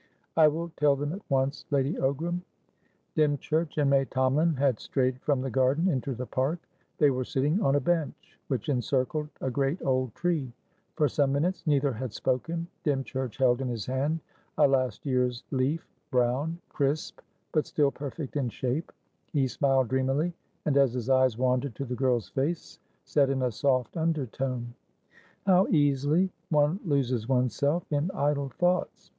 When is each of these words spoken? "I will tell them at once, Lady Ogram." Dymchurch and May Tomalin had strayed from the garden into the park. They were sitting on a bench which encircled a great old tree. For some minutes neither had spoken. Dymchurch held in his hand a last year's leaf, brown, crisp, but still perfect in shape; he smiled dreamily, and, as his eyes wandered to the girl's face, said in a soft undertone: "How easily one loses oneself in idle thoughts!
"I 0.35 0.47
will 0.47 0.71
tell 0.77 0.95
them 0.95 1.13
at 1.13 1.21
once, 1.29 1.63
Lady 1.69 1.93
Ogram." 1.93 2.41
Dymchurch 3.15 3.77
and 3.77 3.87
May 3.91 4.05
Tomalin 4.05 4.57
had 4.57 4.79
strayed 4.79 5.21
from 5.21 5.41
the 5.41 5.51
garden 5.51 5.87
into 5.87 6.15
the 6.15 6.25
park. 6.25 6.57
They 6.97 7.11
were 7.11 7.23
sitting 7.23 7.61
on 7.61 7.75
a 7.75 7.79
bench 7.79 8.39
which 8.47 8.67
encircled 8.67 9.29
a 9.41 9.51
great 9.51 9.79
old 9.83 10.15
tree. 10.15 10.51
For 10.95 11.07
some 11.07 11.31
minutes 11.31 11.61
neither 11.67 11.93
had 11.93 12.13
spoken. 12.13 12.65
Dymchurch 12.83 13.37
held 13.37 13.61
in 13.61 13.67
his 13.67 13.85
hand 13.85 14.21
a 14.57 14.67
last 14.67 15.05
year's 15.05 15.43
leaf, 15.51 15.87
brown, 16.09 16.57
crisp, 16.69 17.19
but 17.51 17.67
still 17.67 17.91
perfect 17.91 18.35
in 18.35 18.49
shape; 18.49 18.91
he 19.33 19.47
smiled 19.47 19.89
dreamily, 19.89 20.33
and, 20.65 20.77
as 20.77 20.93
his 20.93 21.11
eyes 21.11 21.37
wandered 21.37 21.75
to 21.75 21.85
the 21.85 21.93
girl's 21.95 22.29
face, 22.29 22.79
said 23.05 23.29
in 23.29 23.43
a 23.43 23.51
soft 23.51 23.95
undertone: 23.97 24.73
"How 25.45 25.67
easily 25.67 26.31
one 26.49 26.79
loses 26.83 27.29
oneself 27.29 27.83
in 27.91 28.09
idle 28.15 28.49
thoughts! 28.49 29.09